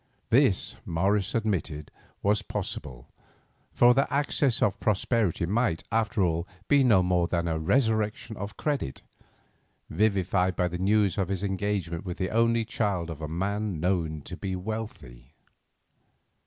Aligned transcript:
This, 0.31 0.75
Morris 0.83 1.35
admitted, 1.35 1.91
was 2.23 2.41
possible, 2.41 3.07
for 3.71 3.93
their 3.93 4.07
access 4.09 4.59
of 4.63 4.79
prosperity 4.79 5.45
might, 5.45 5.83
after 5.91 6.23
all, 6.23 6.47
be 6.67 6.83
no 6.83 7.03
more 7.03 7.27
than 7.27 7.47
a 7.47 7.59
resurrection 7.59 8.35
of 8.35 8.57
credit, 8.57 9.03
vivified 9.91 10.55
by 10.55 10.67
the 10.69 10.79
news 10.79 11.19
of 11.19 11.27
his 11.27 11.43
engagement 11.43 12.03
with 12.03 12.17
the 12.17 12.31
only 12.31 12.65
child 12.65 13.11
of 13.11 13.21
a 13.21 13.27
man 13.27 13.79
known 13.79 14.23
to 14.23 14.35
be 14.35 14.55
wealthy. 14.55 15.35